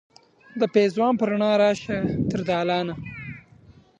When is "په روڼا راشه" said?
1.17-1.97